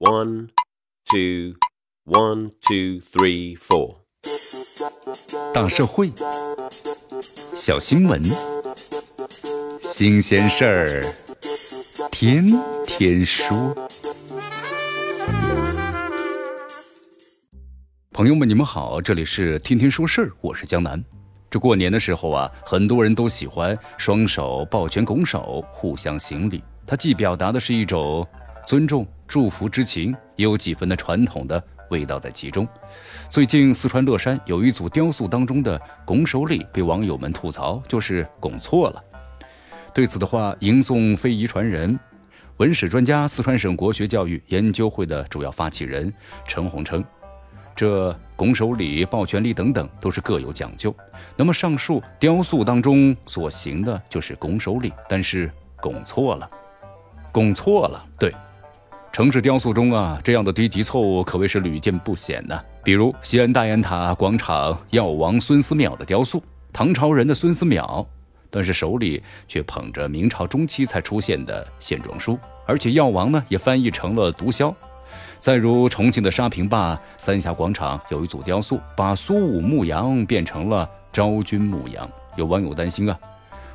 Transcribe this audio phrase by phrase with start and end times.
[0.00, 0.50] One,
[1.10, 1.56] two,
[2.04, 3.96] one, two, three, four。
[5.52, 6.12] 大社会，
[7.52, 8.22] 小新闻，
[9.80, 11.14] 新鲜事儿，
[12.12, 12.46] 天
[12.86, 13.74] 天说。
[18.12, 21.04] 朋友们，你们好，这里是天天说事儿，我是江南。
[21.50, 26.62] 这过年的时候啊，很多人都喜欢双手抱拳拱手，互相行礼。
[26.86, 28.24] 它既表达的是一种。
[28.64, 32.66] 尊重、祝福之情，也有几分的传统的味道在其中。
[33.30, 39.04] 最近，四川乐山有一组雕塑当中的拱手礼被网友们吐槽，就是拱错了。
[39.92, 41.98] 对此的话，迎送非遗传人、
[42.56, 46.12] 文史专家、四川省国学教育研究会的主要发起人
[46.46, 47.04] 陈红称，
[47.76, 50.94] 这拱手礼、抱拳礼等等都是各有讲究。
[51.36, 56.48] 那么，上述雕塑当中所行的就是拱手礼，但是拱错了，
[57.30, 58.32] 拱错了，对。
[59.18, 62.56] 城市雕塑中啊，这样的低级错误可谓是屡见不鲜呢。
[62.84, 66.40] 比如西安大雁塔广场药王孙思邈的雕塑，
[66.72, 68.06] 唐朝人的孙思邈，
[68.48, 74.72] 但是手里却捧着明朝中期才出现的线装书，而且药王呢也翻译成了毒枭。
[75.40, 82.08] 再如重庆的沙坪坝三峡广场有一组雕塑，把苏武牧羊变成了昭君牧羊。
[82.36, 83.18] 有网友担心啊，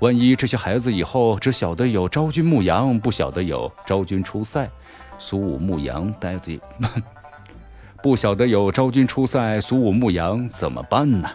[0.00, 4.68] 万一这些孩子以后只晓得有昭君牧羊，不晓得有昭君出塞。
[5.18, 6.60] 苏武牧羊，呆的，
[8.02, 11.28] 不晓得有昭君出塞，苏武牧羊怎么办呢？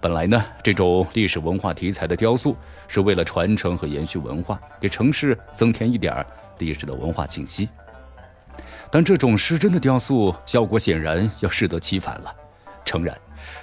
[0.00, 6.24] 本来呢，这种历史文化题材的雕塑是为了传承和延续文化，给城市增添一点
[6.58, 7.68] 历史的文化气息。
[8.90, 12.32] 但这种失真的雕塑效果显然要适得其反了。
[12.84, 13.16] 诚然，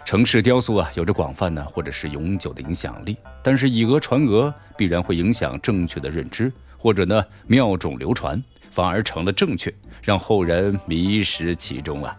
[0.03, 6.51] 城市雕塑啊有着广泛的或者是永久的影响力，但是以讹传讹必然会影响正确的认知，
[6.85, 8.39] 或者呢妙种流传。
[8.69, 12.15] 反而成了正确，让后人迷失其中啊。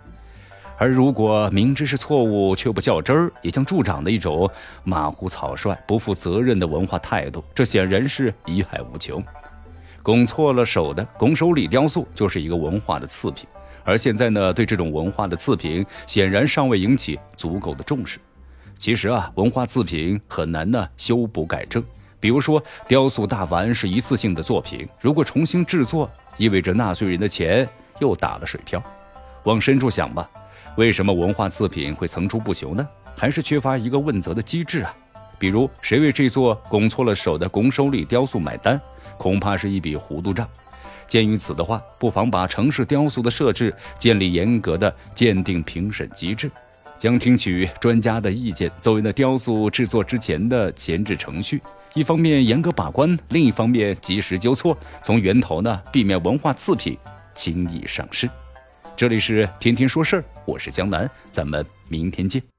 [0.76, 4.50] 而如果明知是错误却不较真儿，也将助长的一种
[4.82, 9.22] 马虎草率、不负责任的文化态度，这显然是贻害无穷。
[10.02, 13.46] 拱错了手的拱手礼雕塑就是一个文化的次品，
[13.84, 18.18] 而现在呢，对这种文化的次品显然尚未引起足够的重视。
[18.78, 21.84] 其实啊，文化次品很难呢修补改正。
[22.26, 27.68] 比如说，雕塑大丸是一次性的作品，如果重新制作，意味着纳税人的钱
[28.00, 28.82] 又打了水漂。
[29.44, 30.28] 往深处想吧，
[30.76, 32.84] 为什么文化次品会层出不穷呢？
[33.16, 34.92] 还是缺乏一个问责的机制啊？
[35.38, 38.80] 比如，谁为这座拱错了手的拱手礼雕塑买单？
[39.16, 40.48] 恐怕是一笔糊涂账。
[41.06, 46.50] 鉴于此的话，不妨把城市雕塑的设置建立严格的鉴定评审机制，
[46.98, 51.60] 将听取专家的意见作为那雕塑制作之前的前置程序。
[51.94, 56.96] 一方面严格把关，另一方面及时纠错，从源头呢避免文化次品
[57.34, 58.28] 轻易上市。
[58.96, 62.55] 这里是天天说事儿，我是江南，咱们明天见。